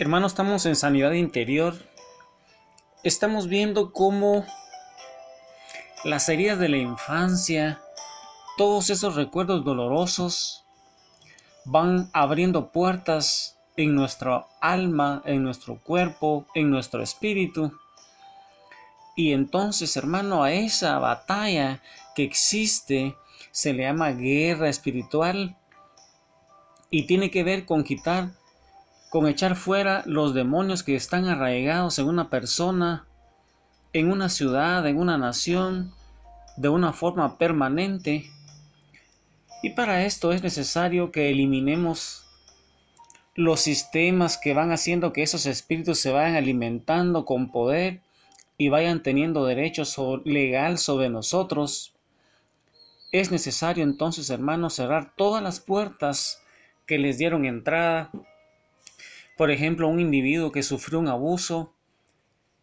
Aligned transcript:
Hermanos, 0.00 0.30
estamos 0.30 0.64
en 0.64 0.76
sanidad 0.76 1.10
interior. 1.10 1.74
Estamos 3.02 3.48
viendo 3.48 3.92
cómo 3.92 4.46
las 6.04 6.28
heridas 6.28 6.60
de 6.60 6.68
la 6.68 6.76
infancia, 6.76 7.80
todos 8.56 8.90
esos 8.90 9.16
recuerdos 9.16 9.64
dolorosos, 9.64 10.64
van 11.64 12.10
abriendo 12.12 12.70
puertas 12.70 13.58
en 13.76 13.96
nuestra 13.96 14.46
alma, 14.60 15.20
en 15.24 15.42
nuestro 15.42 15.82
cuerpo, 15.82 16.46
en 16.54 16.70
nuestro 16.70 17.02
espíritu. 17.02 17.72
Y 19.16 19.32
entonces, 19.32 19.96
hermano, 19.96 20.44
a 20.44 20.52
esa 20.52 20.96
batalla 21.00 21.82
que 22.14 22.22
existe 22.22 23.16
se 23.50 23.72
le 23.72 23.82
llama 23.82 24.12
guerra 24.12 24.68
espiritual 24.68 25.56
y 26.88 27.08
tiene 27.08 27.32
que 27.32 27.42
ver 27.42 27.66
con 27.66 27.82
quitar 27.82 28.37
con 29.10 29.26
echar 29.26 29.56
fuera 29.56 30.02
los 30.06 30.34
demonios 30.34 30.82
que 30.82 30.94
están 30.94 31.26
arraigados 31.26 31.98
en 31.98 32.06
una 32.06 32.28
persona, 32.28 33.06
en 33.92 34.10
una 34.10 34.28
ciudad, 34.28 34.86
en 34.86 34.98
una 34.98 35.16
nación, 35.16 35.94
de 36.56 36.68
una 36.68 36.92
forma 36.92 37.38
permanente. 37.38 38.30
Y 39.62 39.70
para 39.70 40.04
esto 40.04 40.32
es 40.32 40.42
necesario 40.42 41.10
que 41.10 41.30
eliminemos 41.30 42.26
los 43.34 43.60
sistemas 43.60 44.36
que 44.36 44.52
van 44.52 44.72
haciendo 44.72 45.12
que 45.12 45.22
esos 45.22 45.46
espíritus 45.46 46.00
se 46.00 46.10
vayan 46.10 46.34
alimentando 46.34 47.24
con 47.24 47.50
poder 47.50 48.00
y 48.58 48.68
vayan 48.68 49.02
teniendo 49.02 49.46
derechos 49.46 49.96
legal 50.24 50.76
sobre 50.76 51.08
nosotros. 51.08 51.94
Es 53.10 53.30
necesario 53.30 53.84
entonces, 53.84 54.28
hermanos, 54.28 54.74
cerrar 54.74 55.14
todas 55.16 55.42
las 55.42 55.60
puertas 55.60 56.42
que 56.84 56.98
les 56.98 57.16
dieron 57.16 57.46
entrada 57.46 58.10
por 59.38 59.52
ejemplo, 59.52 59.86
un 59.86 60.00
individuo 60.00 60.50
que 60.50 60.64
sufrió 60.64 60.98
un 60.98 61.06
abuso 61.06 61.72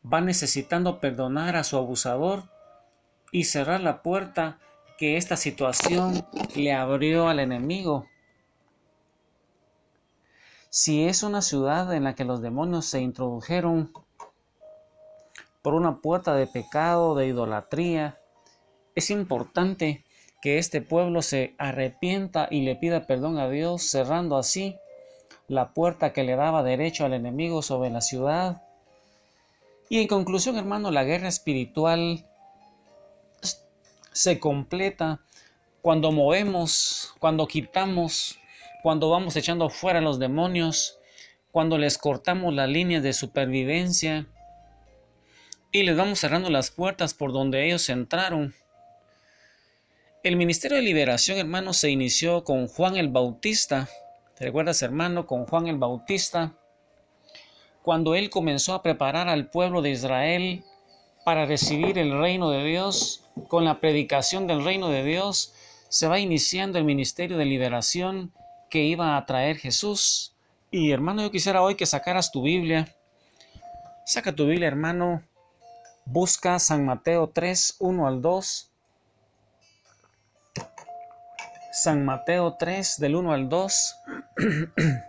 va 0.05 0.19
necesitando 0.19 0.99
perdonar 0.99 1.55
a 1.55 1.63
su 1.63 1.77
abusador 1.77 2.43
y 3.31 3.45
cerrar 3.45 3.79
la 3.79 4.01
puerta 4.01 4.59
que 4.97 5.15
esta 5.15 5.37
situación 5.37 6.27
le 6.53 6.73
abrió 6.73 7.29
al 7.29 7.39
enemigo. 7.39 8.05
Si 10.69 11.05
es 11.05 11.23
una 11.23 11.41
ciudad 11.41 11.93
en 11.93 12.03
la 12.03 12.13
que 12.13 12.25
los 12.25 12.41
demonios 12.41 12.85
se 12.85 12.99
introdujeron 12.99 13.93
por 15.61 15.75
una 15.75 16.01
puerta 16.01 16.35
de 16.35 16.45
pecado, 16.45 17.15
de 17.15 17.27
idolatría, 17.27 18.19
es 18.95 19.11
importante 19.11 20.03
que 20.41 20.57
este 20.57 20.81
pueblo 20.81 21.21
se 21.21 21.55
arrepienta 21.57 22.49
y 22.51 22.63
le 22.63 22.75
pida 22.75 23.07
perdón 23.07 23.39
a 23.39 23.49
Dios, 23.49 23.83
cerrando 23.83 24.35
así 24.35 24.77
la 25.47 25.73
puerta 25.73 26.13
que 26.13 26.23
le 26.23 26.35
daba 26.35 26.63
derecho 26.63 27.05
al 27.05 27.13
enemigo 27.13 27.61
sobre 27.61 27.89
la 27.89 28.01
ciudad. 28.01 28.63
Y 29.89 30.01
en 30.01 30.07
conclusión, 30.07 30.57
hermano, 30.57 30.91
la 30.91 31.03
guerra 31.03 31.27
espiritual 31.27 32.25
se 34.11 34.39
completa 34.39 35.19
cuando 35.81 36.11
movemos, 36.11 37.13
cuando 37.19 37.47
quitamos, 37.47 38.39
cuando 38.81 39.09
vamos 39.09 39.35
echando 39.35 39.69
fuera 39.69 40.01
los 40.01 40.19
demonios, 40.19 40.97
cuando 41.51 41.77
les 41.77 41.97
cortamos 41.97 42.53
las 42.53 42.69
líneas 42.69 43.03
de 43.03 43.13
supervivencia 43.13 44.27
y 45.71 45.83
les 45.83 45.95
vamos 45.95 46.19
cerrando 46.19 46.49
las 46.49 46.71
puertas 46.71 47.13
por 47.13 47.33
donde 47.33 47.65
ellos 47.65 47.89
entraron. 47.89 48.53
El 50.23 50.37
ministerio 50.37 50.77
de 50.77 50.83
liberación, 50.83 51.37
hermano, 51.37 51.73
se 51.73 51.91
inició 51.91 52.43
con 52.43 52.67
Juan 52.67 52.95
el 52.95 53.09
Bautista, 53.09 53.87
¿Te 54.35 54.43
recuerdas, 54.43 54.81
hermano, 54.81 55.25
con 55.25 55.45
Juan 55.45 55.67
el 55.67 55.77
Bautista? 55.77 56.51
Cuando 57.81 58.15
él 58.15 58.29
comenzó 58.29 58.73
a 58.73 58.83
preparar 58.83 59.29
al 59.29 59.49
pueblo 59.49 59.81
de 59.81 59.91
Israel 59.91 60.65
para 61.23 61.45
recibir 61.45 61.97
el 61.97 62.19
reino 62.19 62.49
de 62.49 62.65
Dios, 62.65 63.23
con 63.47 63.63
la 63.63 63.79
predicación 63.79 64.45
del 64.45 64.65
reino 64.65 64.89
de 64.89 65.05
Dios, 65.05 65.53
se 65.87 66.09
va 66.09 66.19
iniciando 66.19 66.77
el 66.77 66.83
ministerio 66.83 67.37
de 67.37 67.45
liberación 67.45 68.33
que 68.69 68.83
iba 68.83 69.15
a 69.15 69.25
traer 69.25 69.55
Jesús. 69.55 70.35
Y 70.69 70.91
hermano, 70.91 71.21
yo 71.21 71.31
quisiera 71.31 71.61
hoy 71.61 71.75
que 71.75 71.85
sacaras 71.85 72.33
tu 72.33 72.41
Biblia. 72.41 72.93
Saca 74.05 74.35
tu 74.35 74.47
Biblia, 74.47 74.67
hermano. 74.67 75.23
Busca 76.03 76.59
San 76.59 76.83
Mateo 76.83 77.29
3, 77.29 77.77
1 77.79 78.05
al 78.05 78.21
2. 78.21 78.69
San 81.75 82.05
Mateo 82.05 82.55
3 82.57 82.99
del 82.99 83.17
1 83.17 83.33
al 83.33 83.49
2. 83.49 83.95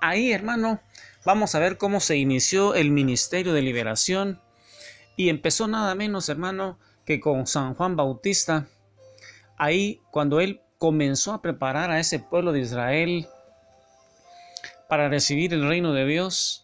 Ahí, 0.00 0.32
hermano, 0.32 0.80
vamos 1.26 1.54
a 1.54 1.58
ver 1.58 1.76
cómo 1.76 2.00
se 2.00 2.16
inició 2.16 2.74
el 2.74 2.90
ministerio 2.90 3.52
de 3.52 3.60
liberación 3.60 4.40
y 5.14 5.28
empezó 5.28 5.68
nada 5.68 5.94
menos, 5.94 6.30
hermano, 6.30 6.78
que 7.04 7.20
con 7.20 7.46
San 7.46 7.74
Juan 7.74 7.94
Bautista. 7.94 8.68
Ahí, 9.58 10.00
cuando 10.10 10.40
él 10.40 10.62
comenzó 10.78 11.34
a 11.34 11.42
preparar 11.42 11.90
a 11.90 12.00
ese 12.00 12.18
pueblo 12.18 12.52
de 12.52 12.60
Israel 12.60 13.28
para 14.88 15.10
recibir 15.10 15.52
el 15.52 15.68
reino 15.68 15.92
de 15.92 16.06
Dios, 16.06 16.61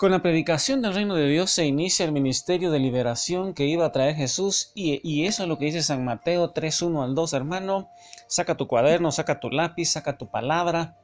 con 0.00 0.12
la 0.12 0.22
predicación 0.22 0.80
del 0.80 0.94
reino 0.94 1.14
de 1.14 1.28
Dios 1.28 1.50
se 1.50 1.66
inicia 1.66 2.06
el 2.06 2.12
ministerio 2.12 2.70
de 2.70 2.78
liberación 2.78 3.52
que 3.52 3.66
iba 3.66 3.84
a 3.84 3.92
traer 3.92 4.14
Jesús 4.16 4.72
y, 4.74 5.26
eso 5.26 5.42
es 5.42 5.48
lo 5.50 5.58
que 5.58 5.66
dice 5.66 5.82
San 5.82 6.06
Mateo 6.06 6.54
3.1 6.54 7.04
al 7.04 7.14
2, 7.14 7.34
hermano. 7.34 7.90
Saca 8.26 8.56
tu 8.56 8.66
cuaderno, 8.66 9.12
saca 9.12 9.40
tu 9.40 9.50
lápiz, 9.50 9.90
saca 9.90 10.16
tu 10.16 10.30
palabra. 10.30 10.96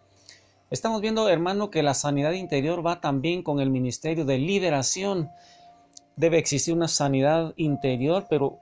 Estamos 0.70 1.02
viendo, 1.02 1.28
hermano, 1.28 1.70
que 1.70 1.82
la 1.82 1.92
sanidad 1.92 2.32
interior 2.32 2.86
va 2.86 3.02
también 3.02 3.42
con 3.42 3.60
el 3.60 3.68
ministerio 3.68 4.24
de 4.24 4.38
liberación. 4.38 5.30
Debe 6.16 6.38
existir 6.38 6.72
una 6.72 6.88
sanidad 6.88 7.52
interior, 7.58 8.24
pero 8.30 8.60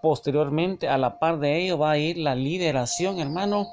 posteriormente 0.00 0.88
a 0.88 0.96
la 0.96 1.18
par 1.18 1.40
de 1.40 1.58
ello 1.58 1.76
va 1.76 1.90
a 1.90 1.98
ir 1.98 2.16
la 2.16 2.34
liberación, 2.34 3.18
hermano, 3.18 3.68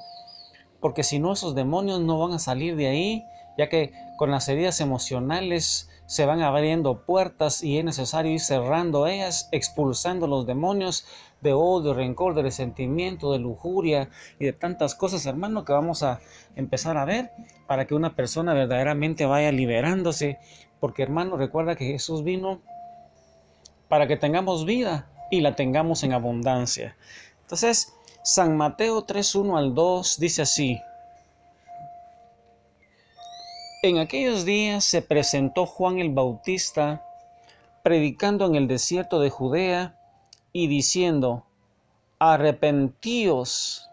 porque 0.81 1.03
si 1.03 1.19
no 1.19 1.31
esos 1.31 1.55
demonios 1.55 2.01
no 2.01 2.19
van 2.19 2.33
a 2.33 2.39
salir 2.39 2.75
de 2.75 2.87
ahí 2.87 3.25
ya 3.57 3.69
que 3.69 3.93
con 4.17 4.31
las 4.31 4.47
heridas 4.47 4.81
emocionales 4.81 5.89
se 6.05 6.25
van 6.25 6.41
abriendo 6.41 7.05
puertas 7.05 7.63
y 7.63 7.77
es 7.77 7.85
necesario 7.85 8.31
ir 8.31 8.39
cerrando 8.39 9.07
ellas, 9.07 9.49
expulsando 9.51 10.27
los 10.27 10.45
demonios 10.45 11.05
de 11.41 11.53
odio, 11.53 11.93
rencor, 11.93 12.35
de 12.35 12.43
resentimiento, 12.43 13.31
de 13.31 13.39
lujuria 13.39 14.09
y 14.39 14.45
de 14.45 14.53
tantas 14.53 14.95
cosas, 14.95 15.25
hermano, 15.25 15.65
que 15.65 15.73
vamos 15.73 16.03
a 16.03 16.19
empezar 16.55 16.97
a 16.97 17.05
ver 17.05 17.31
para 17.67 17.85
que 17.85 17.95
una 17.95 18.15
persona 18.15 18.53
verdaderamente 18.53 19.25
vaya 19.25 19.51
liberándose. 19.51 20.37
Porque, 20.79 21.03
hermano, 21.03 21.37
recuerda 21.37 21.75
que 21.75 21.85
Jesús 21.85 22.23
vino 22.23 22.61
para 23.87 24.07
que 24.07 24.17
tengamos 24.17 24.65
vida 24.65 25.07
y 25.31 25.41
la 25.41 25.55
tengamos 25.55 26.03
en 26.03 26.13
abundancia. 26.13 26.95
Entonces, 27.41 27.93
San 28.23 28.57
Mateo 28.57 29.05
3.1 29.05 29.57
al 29.57 29.75
2 29.75 30.19
dice 30.19 30.41
así, 30.41 30.81
en 33.87 33.99
aquellos 33.99 34.45
días 34.45 34.83
se 34.83 35.01
presentó 35.01 35.65
Juan 35.65 35.99
el 35.99 36.09
Bautista 36.09 37.03
predicando 37.83 38.47
en 38.47 38.55
el 38.55 38.67
desierto 38.67 39.19
de 39.19 39.29
Judea 39.29 39.99
y 40.51 40.67
diciendo, 40.67 41.45
arrepentíos, 42.17 43.89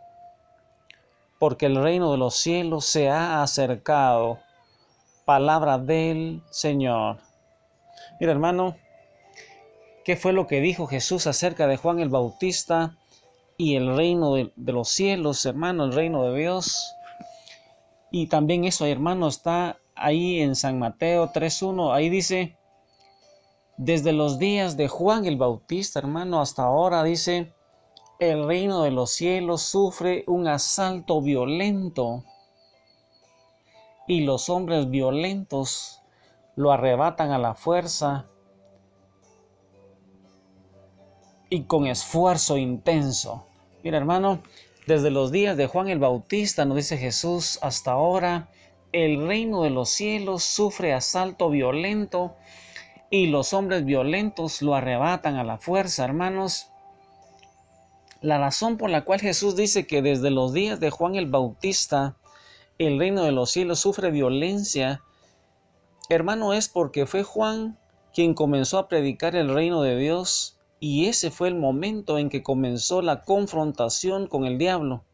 porque 1.38 1.66
el 1.66 1.76
reino 1.76 2.10
de 2.12 2.18
los 2.18 2.36
cielos 2.36 2.86
se 2.86 3.10
ha 3.10 3.42
acercado. 3.42 4.38
Palabra 5.26 5.76
del 5.76 6.42
Señor. 6.50 7.18
Mira 8.18 8.32
hermano, 8.32 8.76
¿qué 10.04 10.16
fue 10.16 10.32
lo 10.32 10.46
que 10.46 10.60
dijo 10.60 10.86
Jesús 10.86 11.26
acerca 11.26 11.66
de 11.66 11.76
Juan 11.76 12.00
el 12.00 12.08
Bautista 12.08 12.96
y 13.58 13.76
el 13.76 13.94
reino 13.94 14.34
de, 14.34 14.52
los 14.56 14.88
cielos, 14.88 15.44
hermano, 15.44 15.84
el 15.84 15.92
reino 15.92 16.24
de 16.24 16.38
Dios? 16.38 16.94
Y 18.10 18.28
también 18.28 18.64
eso, 18.64 18.86
hermano, 18.86 19.28
está 19.28 19.78
ahí 20.02 20.40
en 20.40 20.54
San 20.54 20.78
Mateo 20.78 21.32
3.1, 21.32 21.94
ahí 21.94 22.10
dice, 22.10 22.56
desde 23.76 24.12
los 24.12 24.38
días 24.38 24.76
de 24.76 24.88
Juan 24.88 25.24
el 25.24 25.36
Bautista, 25.36 25.98
hermano, 25.98 26.40
hasta 26.40 26.64
ahora 26.64 27.02
dice, 27.02 27.52
el 28.18 28.46
reino 28.46 28.82
de 28.82 28.90
los 28.90 29.10
cielos 29.10 29.62
sufre 29.62 30.24
un 30.26 30.46
asalto 30.46 31.20
violento 31.20 32.24
y 34.06 34.20
los 34.20 34.48
hombres 34.48 34.90
violentos 34.90 36.02
lo 36.54 36.72
arrebatan 36.72 37.30
a 37.30 37.38
la 37.38 37.54
fuerza 37.54 38.26
y 41.48 41.64
con 41.64 41.86
esfuerzo 41.86 42.56
intenso. 42.56 43.46
Mira, 43.82 43.98
hermano, 43.98 44.42
desde 44.86 45.10
los 45.10 45.32
días 45.32 45.56
de 45.56 45.66
Juan 45.66 45.88
el 45.88 45.98
Bautista, 45.98 46.64
nos 46.64 46.76
dice 46.76 46.96
Jesús, 46.98 47.58
hasta 47.62 47.92
ahora, 47.92 48.48
el 48.92 49.26
reino 49.26 49.62
de 49.62 49.70
los 49.70 49.88
cielos 49.88 50.44
sufre 50.44 50.92
asalto 50.92 51.48
violento 51.48 52.36
y 53.10 53.26
los 53.26 53.52
hombres 53.52 53.84
violentos 53.84 54.62
lo 54.62 54.74
arrebatan 54.74 55.36
a 55.36 55.44
la 55.44 55.58
fuerza, 55.58 56.04
hermanos. 56.04 56.68
La 58.20 58.38
razón 58.38 58.76
por 58.76 58.90
la 58.90 59.04
cual 59.04 59.20
Jesús 59.20 59.56
dice 59.56 59.86
que 59.86 60.02
desde 60.02 60.30
los 60.30 60.52
días 60.52 60.78
de 60.78 60.90
Juan 60.90 61.16
el 61.16 61.26
Bautista 61.26 62.16
el 62.78 62.98
reino 62.98 63.22
de 63.22 63.32
los 63.32 63.50
cielos 63.50 63.80
sufre 63.80 64.10
violencia, 64.10 65.02
hermano, 66.08 66.52
es 66.52 66.68
porque 66.68 67.06
fue 67.06 67.22
Juan 67.22 67.78
quien 68.14 68.34
comenzó 68.34 68.78
a 68.78 68.88
predicar 68.88 69.36
el 69.36 69.52
reino 69.52 69.82
de 69.82 69.96
Dios 69.96 70.58
y 70.80 71.06
ese 71.06 71.30
fue 71.30 71.48
el 71.48 71.54
momento 71.54 72.18
en 72.18 72.28
que 72.28 72.42
comenzó 72.42 73.02
la 73.02 73.22
confrontación 73.22 74.26
con 74.26 74.44
el 74.44 74.58
diablo. 74.58 75.04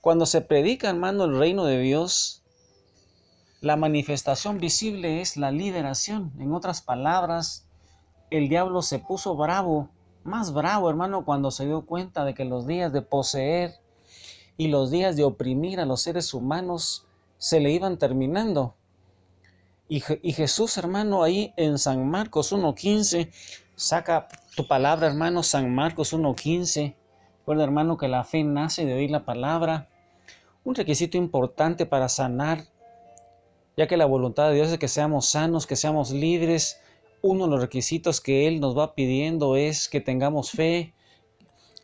Cuando 0.00 0.26
se 0.26 0.42
predica, 0.42 0.90
hermano, 0.90 1.24
el 1.24 1.36
reino 1.36 1.64
de 1.64 1.78
Dios, 1.80 2.43
la 3.64 3.76
manifestación 3.76 4.58
visible 4.58 5.22
es 5.22 5.38
la 5.38 5.50
liberación. 5.50 6.32
En 6.38 6.52
otras 6.52 6.82
palabras, 6.82 7.66
el 8.30 8.50
diablo 8.50 8.82
se 8.82 8.98
puso 8.98 9.36
bravo, 9.36 9.88
más 10.22 10.52
bravo, 10.52 10.90
hermano, 10.90 11.24
cuando 11.24 11.50
se 11.50 11.64
dio 11.64 11.86
cuenta 11.86 12.26
de 12.26 12.34
que 12.34 12.44
los 12.44 12.66
días 12.66 12.92
de 12.92 13.00
poseer 13.00 13.80
y 14.58 14.68
los 14.68 14.90
días 14.90 15.16
de 15.16 15.24
oprimir 15.24 15.80
a 15.80 15.86
los 15.86 16.02
seres 16.02 16.34
humanos 16.34 17.06
se 17.38 17.58
le 17.58 17.70
iban 17.70 17.98
terminando. 17.98 18.74
Y, 19.88 20.00
Jesús, 20.00 20.76
hermano, 20.76 21.22
ahí 21.22 21.54
en 21.56 21.78
San 21.78 22.06
Marcos 22.08 22.52
1.15, 22.52 23.30
saca 23.76 24.28
tu 24.56 24.66
palabra, 24.66 25.06
hermano, 25.06 25.42
San 25.42 25.74
Marcos 25.74 26.12
1.15. 26.12 26.94
Recuerda, 27.38 27.64
hermano, 27.64 27.96
que 27.96 28.08
la 28.08 28.24
fe 28.24 28.44
nace 28.44 28.84
de 28.84 28.92
oír 28.92 29.10
la 29.10 29.24
palabra. 29.24 29.88
Un 30.64 30.74
requisito 30.74 31.16
importante 31.16 31.86
para 31.86 32.08
sanar, 32.10 32.64
ya 33.76 33.86
que 33.86 33.96
la 33.96 34.06
voluntad 34.06 34.48
de 34.48 34.54
Dios 34.56 34.70
es 34.70 34.78
que 34.78 34.88
seamos 34.88 35.28
sanos, 35.28 35.66
que 35.66 35.76
seamos 35.76 36.10
libres. 36.10 36.80
Uno 37.22 37.44
de 37.44 37.50
los 37.50 37.60
requisitos 37.60 38.20
que 38.20 38.46
Él 38.46 38.60
nos 38.60 38.76
va 38.76 38.94
pidiendo 38.94 39.56
es 39.56 39.88
que 39.88 40.00
tengamos 40.00 40.50
fe, 40.50 40.94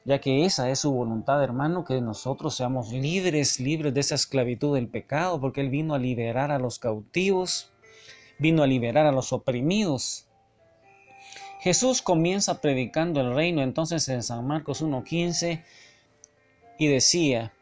ya 0.05 0.21
que 0.21 0.45
esa 0.45 0.71
es 0.71 0.81
su 0.81 0.93
voluntad, 0.93 1.43
hermano, 1.43 1.85
que 1.85 2.01
nosotros 2.01 2.55
seamos 2.55 2.93
libres, 2.93 3.61
libres 3.61 3.95
de 3.95 4.01
esa 4.01 4.15
esclavitud 4.15 4.75
del 4.75 4.89
pecado, 4.89 5.41
porque 5.41 5.61
Él 5.61 5.71
vino 5.71 5.95
a 5.95 5.99
liberar 5.99 6.51
a 6.51 6.59
los 6.59 6.79
cautivos 6.79 7.71
vino 8.41 8.63
a 8.63 8.67
liberar 8.67 9.07
a 9.07 9.13
los 9.13 9.33
oprimidos. 9.33 10.27
Jesús 11.61 12.01
comienza 12.01 12.61
predicando 12.61 13.21
el 13.21 13.35
reino 13.35 13.63
entonces 13.63 14.09
en 14.09 14.23
San 14.23 14.47
Marcos 14.47 14.83
1.15 14.83 15.63
y 16.79 16.87
decía, 16.87 17.53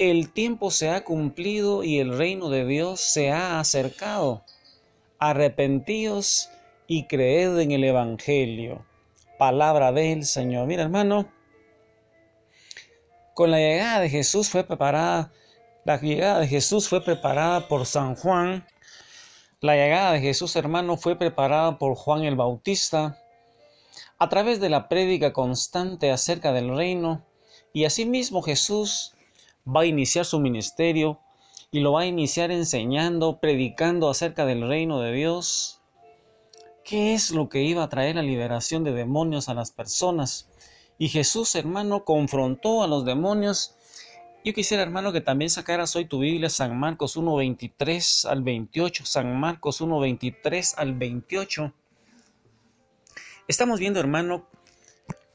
el 0.00 0.32
tiempo 0.32 0.70
se 0.70 0.90
ha 0.90 1.04
cumplido 1.04 1.84
y 1.84 1.98
el 1.98 2.16
reino 2.16 2.48
de 2.48 2.66
Dios 2.66 3.00
se 3.00 3.30
ha 3.30 3.60
acercado. 3.60 4.42
Arrepentíos 5.18 6.50
y 6.86 7.06
creed 7.06 7.58
en 7.58 7.72
el 7.72 7.84
Evangelio. 7.84 8.84
Palabra 9.38 9.92
del 9.92 10.24
Señor. 10.24 10.66
Mira 10.66 10.82
hermano, 10.82 11.30
con 13.34 13.50
la 13.50 13.58
llegada 13.58 14.00
de 14.00 14.10
Jesús 14.10 14.48
fue 14.50 14.64
preparada, 14.64 15.32
la 15.84 16.00
llegada 16.00 16.40
de 16.40 16.48
Jesús 16.48 16.88
fue 16.88 17.02
preparada 17.02 17.68
por 17.68 17.86
San 17.86 18.14
Juan 18.16 18.66
la 19.62 19.74
llegada 19.74 20.12
de 20.12 20.20
Jesús 20.20 20.56
hermano 20.56 20.96
fue 20.96 21.16
preparada 21.16 21.76
por 21.76 21.94
Juan 21.94 22.24
el 22.24 22.34
Bautista 22.34 23.18
a 24.18 24.28
través 24.30 24.58
de 24.58 24.70
la 24.70 24.88
prédica 24.88 25.34
constante 25.34 26.10
acerca 26.10 26.52
del 26.52 26.74
reino 26.74 27.26
y 27.74 27.84
asimismo 27.84 28.40
Jesús 28.40 29.12
va 29.74 29.82
a 29.82 29.86
iniciar 29.86 30.24
su 30.24 30.40
ministerio 30.40 31.20
y 31.70 31.80
lo 31.80 31.92
va 31.92 32.02
a 32.02 32.06
iniciar 32.06 32.50
enseñando, 32.50 33.38
predicando 33.40 34.10
acerca 34.10 34.46
del 34.46 34.66
reino 34.66 35.00
de 35.00 35.12
Dios. 35.12 35.80
¿Qué 36.84 37.14
es 37.14 37.30
lo 37.30 37.48
que 37.48 37.62
iba 37.62 37.84
a 37.84 37.88
traer 37.88 38.16
la 38.16 38.22
liberación 38.22 38.84
de 38.84 38.92
demonios 38.92 39.48
a 39.48 39.54
las 39.54 39.70
personas? 39.70 40.48
Y 40.98 41.08
Jesús, 41.08 41.54
hermano, 41.54 42.04
confrontó 42.04 42.82
a 42.82 42.86
los 42.86 43.04
demonios 43.04 43.76
yo 44.42 44.54
quisiera, 44.54 44.82
hermano, 44.82 45.12
que 45.12 45.20
también 45.20 45.50
sacaras 45.50 45.94
hoy 45.96 46.06
tu 46.06 46.20
Biblia, 46.20 46.48
San 46.48 46.78
Marcos 46.78 47.18
1.23 47.18 48.26
al 48.26 48.42
28, 48.42 49.04
San 49.04 49.38
Marcos 49.38 49.82
1.23 49.82 50.74
al 50.78 50.94
28. 50.94 51.74
Estamos 53.48 53.78
viendo, 53.78 54.00
hermano, 54.00 54.46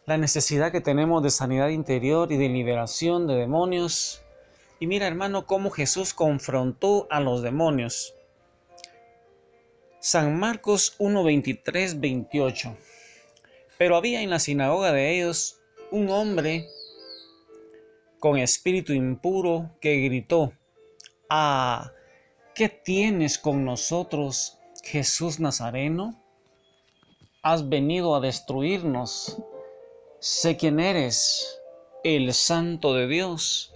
la 0.07 0.17
necesidad 0.17 0.71
que 0.71 0.81
tenemos 0.81 1.21
de 1.21 1.29
sanidad 1.29 1.69
interior 1.69 2.31
y 2.31 2.37
de 2.37 2.49
liberación 2.49 3.27
de 3.27 3.35
demonios. 3.35 4.23
Y 4.79 4.87
mira, 4.87 5.07
hermano, 5.07 5.45
cómo 5.45 5.69
Jesús 5.69 6.13
confrontó 6.13 7.07
a 7.09 7.19
los 7.19 7.41
demonios. 7.41 8.13
San 9.99 10.37
Marcos 10.37 10.97
1.23, 10.99 11.99
28. 11.99 12.77
Pero 13.77 13.95
había 13.95 14.21
en 14.21 14.29
la 14.29 14.39
sinagoga 14.39 14.91
de 14.91 15.15
ellos 15.15 15.59
un 15.91 16.09
hombre 16.09 16.67
con 18.19 18.37
espíritu 18.37 18.91
impuro 18.93 19.71
que 19.79 19.97
gritó, 20.01 20.53
Ah, 21.29 21.91
¿qué 22.53 22.69
tienes 22.69 23.37
con 23.37 23.65
nosotros, 23.65 24.57
Jesús 24.83 25.39
Nazareno? 25.39 26.21
Has 27.41 27.69
venido 27.69 28.15
a 28.15 28.19
destruirnos. 28.19 29.37
Sé 30.19 30.57
quién 30.57 30.79
eres, 30.79 31.61
el 32.03 32.33
Santo 32.33 32.93
de 32.93 33.07
Dios. 33.07 33.74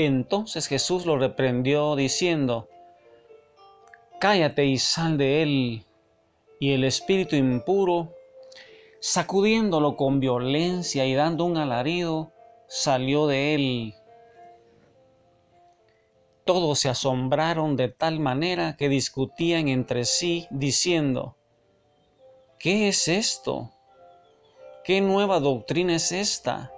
Entonces 0.00 0.68
Jesús 0.68 1.06
lo 1.06 1.18
reprendió 1.18 1.96
diciendo, 1.96 2.68
Cállate 4.20 4.64
y 4.64 4.78
sal 4.78 5.18
de 5.18 5.42
él. 5.42 5.86
Y 6.60 6.72
el 6.72 6.84
espíritu 6.84 7.34
impuro, 7.34 8.14
sacudiéndolo 9.00 9.96
con 9.96 10.20
violencia 10.20 11.04
y 11.04 11.14
dando 11.14 11.46
un 11.46 11.56
alarido, 11.56 12.30
salió 12.68 13.26
de 13.26 13.56
él. 13.56 13.94
Todos 16.44 16.78
se 16.78 16.88
asombraron 16.88 17.74
de 17.74 17.88
tal 17.88 18.20
manera 18.20 18.76
que 18.76 18.88
discutían 18.88 19.66
entre 19.66 20.04
sí, 20.04 20.46
diciendo, 20.50 21.34
¿qué 22.60 22.86
es 22.86 23.08
esto? 23.08 23.72
¿Qué 24.84 25.00
nueva 25.00 25.40
doctrina 25.40 25.96
es 25.96 26.12
esta? 26.12 26.72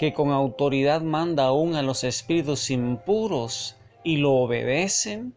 Que 0.00 0.14
con 0.14 0.30
autoridad 0.30 1.02
manda 1.02 1.44
aún 1.44 1.74
a 1.74 1.82
los 1.82 2.04
espíritus 2.04 2.70
impuros 2.70 3.76
y 4.02 4.16
lo 4.16 4.32
obedecen? 4.32 5.34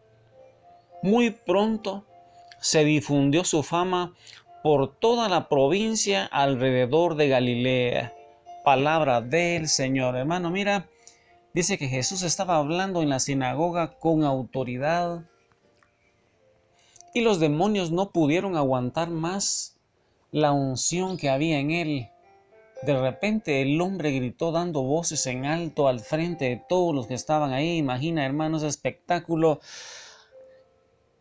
Muy 1.02 1.32
pronto 1.32 2.06
se 2.60 2.82
difundió 2.82 3.44
su 3.44 3.62
fama 3.62 4.14
por 4.62 4.96
toda 4.96 5.28
la 5.28 5.50
provincia 5.50 6.24
alrededor 6.24 7.14
de 7.16 7.28
Galilea 7.28 8.14
palabra 8.64 9.20
del 9.20 9.68
Señor. 9.68 10.16
Hermano, 10.16 10.48
mira, 10.48 10.88
dice 11.52 11.76
que 11.76 11.88
Jesús 11.88 12.22
estaba 12.22 12.56
hablando 12.56 13.02
en 13.02 13.10
la 13.10 13.20
sinagoga 13.20 13.98
con 13.98 14.24
autoridad 14.24 15.26
y 17.12 17.20
los 17.20 17.38
demonios 17.38 17.90
no 17.90 18.12
pudieron 18.12 18.56
aguantar 18.56 19.10
más 19.10 19.76
la 20.30 20.52
unción 20.52 21.18
que 21.18 21.28
había 21.28 21.58
en 21.58 21.70
él. 21.70 22.08
De 22.84 23.00
repente 23.00 23.62
el 23.62 23.80
hombre 23.80 24.10
gritó 24.12 24.52
dando 24.52 24.82
voces 24.82 25.26
en 25.26 25.46
alto 25.46 25.88
al 25.88 26.00
frente 26.00 26.44
de 26.46 26.62
todos 26.68 26.94
los 26.94 27.06
que 27.06 27.14
estaban 27.14 27.52
ahí. 27.52 27.78
Imagina, 27.78 28.26
hermanos, 28.26 28.62
espectáculo 28.62 29.60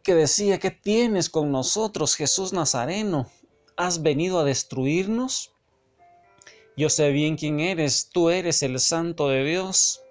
que 0.03 0.13
decía, 0.13 0.60
¿qué 0.60 0.72
tienes 0.72 1.29
con 1.29 1.51
nosotros, 1.51 2.15
Jesús 2.15 2.51
Nazareno? 2.51 3.27
¿Has 3.77 4.01
venido 4.01 4.39
a 4.39 4.43
destruirnos? 4.43 5.53
Yo 6.75 6.89
sé 6.89 7.12
bien 7.12 7.38
quién 7.38 7.62
eres, 7.62 8.10
tú 8.12 8.29
eres 8.29 8.62
el 8.63 8.79
santo 8.79 9.29
de 9.29 9.46
Dios. 9.46 10.01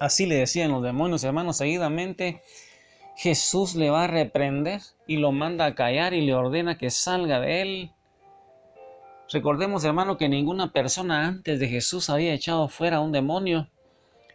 Así 0.00 0.26
le 0.26 0.36
decían 0.36 0.70
los 0.70 0.82
demonios, 0.82 1.24
hermanos, 1.24 1.56
seguidamente 1.56 2.42
Jesús 3.16 3.74
le 3.74 3.88
va 3.88 4.04
a 4.04 4.08
reprender 4.08 4.82
y 5.06 5.16
lo 5.16 5.32
manda 5.32 5.64
a 5.64 5.74
callar 5.74 6.12
y 6.12 6.20
le 6.20 6.34
ordena 6.34 6.76
que 6.76 6.90
salga 6.90 7.40
de 7.40 7.62
él. 7.62 7.92
Recordemos, 9.30 9.84
hermano, 9.84 10.16
que 10.16 10.26
ninguna 10.26 10.72
persona 10.72 11.26
antes 11.26 11.60
de 11.60 11.68
Jesús 11.68 12.08
había 12.08 12.32
echado 12.32 12.68
fuera 12.68 13.00
un 13.00 13.12
demonio. 13.12 13.68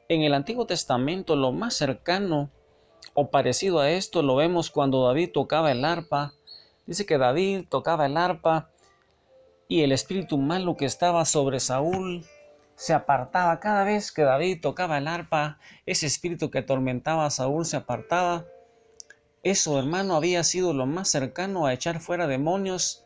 En 0.07 0.21
el 0.21 0.35
Antiguo 0.35 0.67
Testamento 0.67 1.35
lo 1.35 1.51
más 1.51 1.73
cercano 1.73 2.51
o 3.15 3.31
parecido 3.31 3.79
a 3.79 3.89
esto 3.89 4.21
lo 4.21 4.35
vemos 4.35 4.69
cuando 4.69 5.07
David 5.07 5.31
tocaba 5.33 5.71
el 5.71 5.83
arpa. 5.83 6.33
Dice 6.85 7.07
que 7.07 7.17
David 7.17 7.65
tocaba 7.69 8.05
el 8.05 8.17
arpa 8.17 8.69
y 9.67 9.81
el 9.81 9.91
espíritu 9.91 10.38
malo 10.38 10.77
que 10.77 10.85
estaba 10.85 11.25
sobre 11.25 11.59
Saúl 11.59 12.23
se 12.75 12.93
apartaba 12.93 13.59
cada 13.59 13.85
vez 13.85 14.12
que 14.12 14.21
David 14.21 14.62
tocaba 14.62 15.00
el 15.00 15.07
arpa, 15.07 15.57
ese 15.88 16.05
espíritu 16.05 16.51
que 16.51 16.59
atormentaba 16.59 17.25
a 17.25 17.31
Saúl 17.31 17.65
se 17.65 17.77
apartaba. 17.77 18.45
Eso, 19.41 19.79
hermano, 19.79 20.15
había 20.15 20.43
sido 20.43 20.71
lo 20.71 20.85
más 20.85 21.09
cercano 21.09 21.65
a 21.65 21.73
echar 21.73 22.00
fuera 22.00 22.27
demonios 22.27 23.02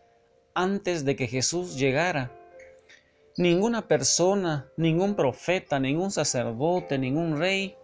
antes 0.57 1.05
de 1.05 1.15
que 1.15 1.27
Jesús 1.27 1.75
llegara. 1.75 2.31
Ninguna 3.37 3.87
persona, 3.87 4.67
ningún 4.75 5.15
profeta, 5.15 5.79
ningún 5.79 6.09
sacerdote, 6.09 6.97
ningún 6.97 7.37
rey 7.37 7.75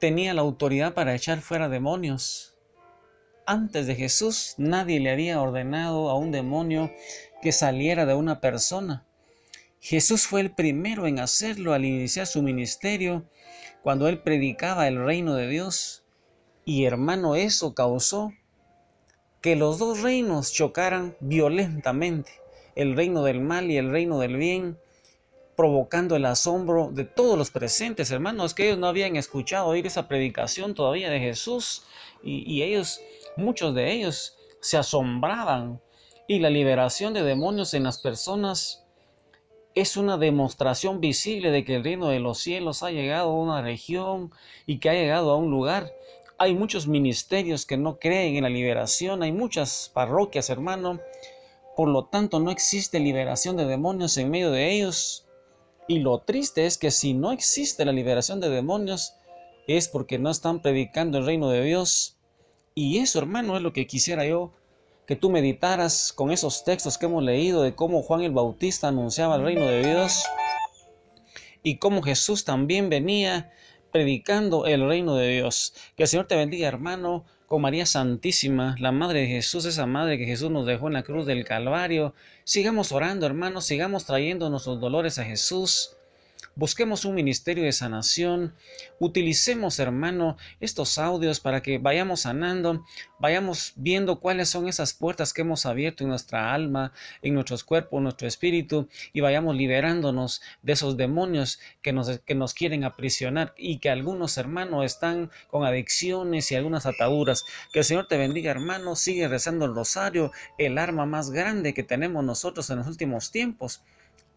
tenía 0.00 0.34
la 0.34 0.40
autoridad 0.40 0.92
para 0.92 1.14
echar 1.14 1.40
fuera 1.40 1.68
demonios. 1.68 2.56
Antes 3.46 3.86
de 3.86 3.94
Jesús 3.94 4.56
nadie 4.58 4.98
le 4.98 5.12
había 5.12 5.40
ordenado 5.40 6.10
a 6.10 6.18
un 6.18 6.32
demonio 6.32 6.92
que 7.40 7.52
saliera 7.52 8.06
de 8.06 8.14
una 8.14 8.40
persona. 8.40 9.06
Jesús 9.78 10.26
fue 10.26 10.40
el 10.40 10.50
primero 10.50 11.06
en 11.06 11.20
hacerlo 11.20 11.74
al 11.74 11.84
iniciar 11.84 12.26
su 12.26 12.42
ministerio, 12.42 13.24
cuando 13.84 14.08
él 14.08 14.20
predicaba 14.20 14.88
el 14.88 14.98
reino 14.98 15.36
de 15.36 15.46
Dios. 15.46 16.02
Y 16.64 16.86
hermano, 16.86 17.36
eso 17.36 17.72
causó 17.72 18.32
que 19.44 19.56
los 19.56 19.78
dos 19.78 20.00
reinos 20.00 20.54
chocaran 20.54 21.18
violentamente, 21.20 22.40
el 22.76 22.96
reino 22.96 23.22
del 23.24 23.42
mal 23.42 23.70
y 23.70 23.76
el 23.76 23.90
reino 23.90 24.18
del 24.18 24.38
bien, 24.38 24.78
provocando 25.54 26.16
el 26.16 26.24
asombro 26.24 26.88
de 26.90 27.04
todos 27.04 27.36
los 27.36 27.50
presentes, 27.50 28.10
hermanos, 28.10 28.54
que 28.54 28.64
ellos 28.64 28.78
no 28.78 28.86
habían 28.86 29.16
escuchado 29.16 29.66
oír 29.66 29.86
esa 29.86 30.08
predicación 30.08 30.72
todavía 30.72 31.10
de 31.10 31.20
Jesús 31.20 31.82
y, 32.22 32.50
y 32.50 32.62
ellos, 32.62 33.02
muchos 33.36 33.74
de 33.74 33.92
ellos, 33.92 34.34
se 34.62 34.78
asombraban 34.78 35.78
y 36.26 36.38
la 36.38 36.48
liberación 36.48 37.12
de 37.12 37.22
demonios 37.22 37.74
en 37.74 37.82
las 37.82 37.98
personas 37.98 38.86
es 39.74 39.98
una 39.98 40.16
demostración 40.16 41.02
visible 41.02 41.50
de 41.50 41.66
que 41.66 41.74
el 41.76 41.84
reino 41.84 42.08
de 42.08 42.18
los 42.18 42.38
cielos 42.38 42.82
ha 42.82 42.92
llegado 42.92 43.28
a 43.28 43.38
una 43.38 43.60
región 43.60 44.32
y 44.64 44.78
que 44.78 44.88
ha 44.88 44.94
llegado 44.94 45.32
a 45.32 45.36
un 45.36 45.50
lugar. 45.50 45.92
Hay 46.38 46.54
muchos 46.54 46.88
ministerios 46.88 47.64
que 47.64 47.76
no 47.76 47.98
creen 47.98 48.36
en 48.36 48.42
la 48.42 48.48
liberación, 48.48 49.22
hay 49.22 49.32
muchas 49.32 49.90
parroquias, 49.94 50.50
hermano. 50.50 51.00
Por 51.76 51.88
lo 51.88 52.06
tanto, 52.06 52.40
no 52.40 52.50
existe 52.50 52.98
liberación 52.98 53.56
de 53.56 53.66
demonios 53.66 54.16
en 54.16 54.30
medio 54.30 54.50
de 54.50 54.72
ellos. 54.72 55.26
Y 55.86 56.00
lo 56.00 56.18
triste 56.20 56.66
es 56.66 56.78
que 56.78 56.90
si 56.90 57.14
no 57.14 57.30
existe 57.30 57.84
la 57.84 57.92
liberación 57.92 58.40
de 58.40 58.48
demonios, 58.48 59.14
es 59.68 59.88
porque 59.88 60.18
no 60.18 60.30
están 60.30 60.60
predicando 60.60 61.18
el 61.18 61.26
reino 61.26 61.48
de 61.50 61.62
Dios. 61.62 62.16
Y 62.74 62.98
eso, 62.98 63.18
hermano, 63.18 63.56
es 63.56 63.62
lo 63.62 63.72
que 63.72 63.86
quisiera 63.86 64.26
yo 64.26 64.52
que 65.06 65.16
tú 65.16 65.30
meditaras 65.30 66.12
con 66.12 66.30
esos 66.32 66.64
textos 66.64 66.96
que 66.96 67.06
hemos 67.06 67.22
leído 67.22 67.62
de 67.62 67.74
cómo 67.74 68.02
Juan 68.02 68.22
el 68.22 68.32
Bautista 68.32 68.88
anunciaba 68.88 69.36
el 69.36 69.44
reino 69.44 69.66
de 69.66 69.86
Dios 69.86 70.24
y 71.62 71.76
cómo 71.76 72.02
Jesús 72.02 72.44
también 72.44 72.88
venía 72.88 73.52
predicando 73.94 74.66
el 74.66 74.84
reino 74.88 75.14
de 75.14 75.28
Dios. 75.28 75.72
Que 75.96 76.02
el 76.02 76.08
Señor 76.08 76.26
te 76.26 76.34
bendiga, 76.34 76.66
hermano, 76.66 77.24
con 77.46 77.62
María 77.62 77.86
Santísima, 77.86 78.74
la 78.80 78.90
Madre 78.90 79.20
de 79.20 79.28
Jesús, 79.28 79.66
esa 79.66 79.86
Madre 79.86 80.18
que 80.18 80.24
Jesús 80.24 80.50
nos 80.50 80.66
dejó 80.66 80.88
en 80.88 80.94
la 80.94 81.04
cruz 81.04 81.26
del 81.26 81.44
Calvario. 81.44 82.12
Sigamos 82.42 82.90
orando, 82.90 83.24
hermanos, 83.24 83.66
sigamos 83.66 84.04
trayendo 84.04 84.50
nuestros 84.50 84.80
dolores 84.80 85.20
a 85.20 85.24
Jesús. 85.24 85.96
Busquemos 86.56 87.04
un 87.04 87.16
ministerio 87.16 87.64
de 87.64 87.72
sanación. 87.72 88.54
Utilicemos, 89.00 89.80
hermano, 89.80 90.36
estos 90.60 90.98
audios 90.98 91.40
para 91.40 91.62
que 91.62 91.78
vayamos 91.78 92.20
sanando, 92.20 92.84
vayamos 93.18 93.72
viendo 93.74 94.20
cuáles 94.20 94.50
son 94.50 94.68
esas 94.68 94.92
puertas 94.92 95.32
que 95.32 95.42
hemos 95.42 95.66
abierto 95.66 96.04
en 96.04 96.10
nuestra 96.10 96.54
alma, 96.54 96.92
en 97.22 97.34
nuestros 97.34 97.64
cuerpos, 97.64 97.98
en 97.98 98.04
nuestro 98.04 98.28
espíritu, 98.28 98.88
y 99.12 99.20
vayamos 99.20 99.56
liberándonos 99.56 100.42
de 100.62 100.74
esos 100.74 100.96
demonios 100.96 101.58
que 101.82 101.92
nos, 101.92 102.20
que 102.20 102.36
nos 102.36 102.54
quieren 102.54 102.84
aprisionar 102.84 103.52
y 103.58 103.78
que 103.80 103.90
algunos, 103.90 104.38
hermanos, 104.38 104.84
están 104.84 105.32
con 105.48 105.64
adicciones 105.64 106.52
y 106.52 106.54
algunas 106.54 106.86
ataduras. 106.86 107.44
Que 107.72 107.80
el 107.80 107.84
Señor 107.84 108.06
te 108.06 108.16
bendiga, 108.16 108.52
hermano. 108.52 108.94
Sigue 108.94 109.26
rezando 109.26 109.64
el 109.64 109.74
rosario, 109.74 110.30
el 110.56 110.78
arma 110.78 111.04
más 111.04 111.32
grande 111.32 111.74
que 111.74 111.82
tenemos 111.82 112.24
nosotros 112.24 112.70
en 112.70 112.78
los 112.78 112.86
últimos 112.86 113.32
tiempos 113.32 113.82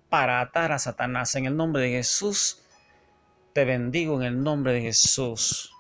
para 0.10 0.42
atar 0.42 0.72
a 0.72 0.80
Satanás. 0.80 1.36
En 1.36 1.46
el 1.46 1.56
nombre 1.56 1.84
de 1.84 1.90
Jesús, 1.92 2.64
te 3.54 3.66
bendigo 3.66 4.22
en 4.22 4.28
el 4.28 4.44
nombre 4.44 4.74
de 4.74 4.82
Jesús. 4.82 5.72